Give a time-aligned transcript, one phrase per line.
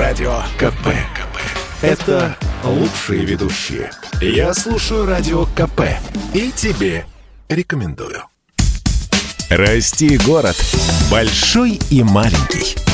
[0.00, 0.86] Радио КП.
[1.14, 1.36] КП.
[1.82, 3.90] Это лучшие ведущие.
[4.22, 5.82] Я слушаю Радио КП.
[6.32, 7.04] И тебе
[7.50, 8.22] рекомендую.
[9.50, 10.56] Расти город.
[11.10, 12.89] Большой и маленький.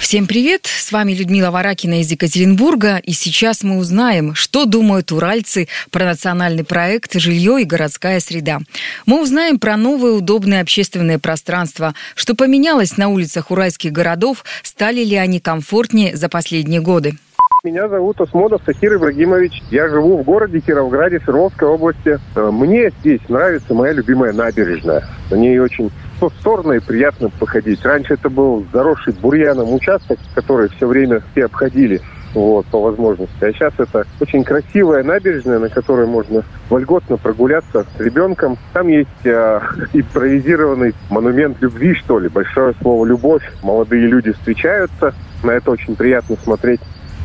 [0.00, 0.62] Всем привет!
[0.64, 2.96] С вами Людмила Варакина из Екатеринбурга.
[3.04, 8.60] И сейчас мы узнаем, что думают уральцы про национальный проект «Жилье и городская среда».
[9.04, 15.16] Мы узнаем про новые удобные общественные пространства, что поменялось на улицах уральских городов, стали ли
[15.16, 17.18] они комфортнее за последние годы.
[17.62, 19.62] Меня зовут Осмодов Сахир Ибрагимович.
[19.70, 22.18] Я живу в городе Кировграде, Свердловской области.
[22.34, 25.06] Э, мне здесь нравится моя любимая набережная.
[25.30, 27.84] На ней очень просторно и приятно походить.
[27.84, 32.02] Раньше это был заросший бурьяном участок, который все время все обходили
[32.34, 33.42] вот, по возможности.
[33.42, 38.58] А сейчас это очень красивая набережная, на которой можно вольготно прогуляться с ребенком.
[38.74, 39.60] Там есть э,
[39.94, 43.42] импровизированный монумент любви, что ли, большое слово «любовь».
[43.62, 46.80] Молодые люди встречаются, на это очень приятно смотреть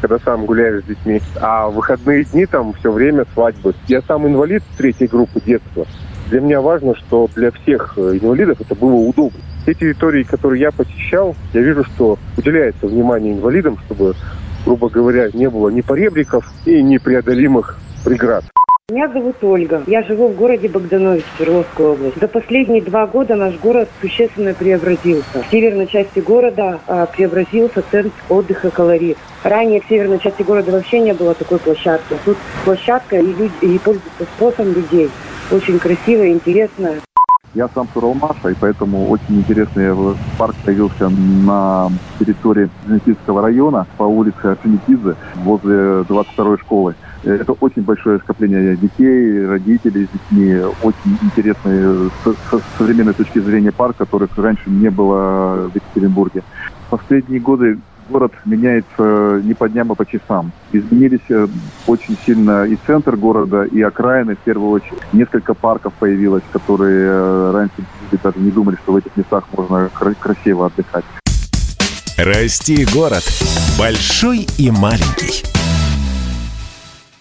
[0.00, 1.20] когда сам гуляю с детьми.
[1.42, 3.74] А в выходные дни там все время свадьбы.
[3.86, 5.86] Я сам инвалид третьей группы детства.
[6.30, 9.40] Для меня важно, что для всех э, инвалидов это было удобно.
[9.66, 14.14] Те территории, которые я посещал, я вижу, что уделяется внимание инвалидам, чтобы,
[14.64, 18.44] грубо говоря, не было ни поребриков и непреодолимых преград.
[18.90, 19.82] Меня зовут Ольга.
[19.86, 22.18] Я живу в городе Богданович, Свердловской области.
[22.18, 25.42] За последние два года наш город существенно преобразился.
[25.42, 29.16] В северной части города а, преобразился центр отдыха «Колорит».
[29.44, 32.16] Ранее в северной части города вообще не было такой площадки.
[32.24, 35.08] Тут площадка и, люди, и пользуется спросом людей.
[35.50, 36.92] Очень красиво, интересно.
[37.52, 39.92] Я сам Суралмаша, и поэтому очень интересный
[40.38, 46.94] парк появился на территории Женетинского района по улице Шиникидзе возле 22-й школы.
[47.24, 50.60] Это очень большое скопление детей, родителей с детьми.
[50.82, 56.44] Очень интересный с современной точки зрения парк, которых раньше не было в Екатеринбурге.
[56.86, 57.78] В последние годы
[58.10, 60.52] город меняется не по дням, а по часам.
[60.72, 61.46] Изменились э,
[61.86, 64.98] очень сильно и центр города, и окраины, в первую очередь.
[65.12, 67.74] Несколько парков появилось, которые э, раньше
[68.22, 69.88] даже не думали, что в этих местах можно
[70.20, 71.04] красиво отдыхать.
[72.18, 73.22] Расти город.
[73.78, 75.42] Большой и маленький.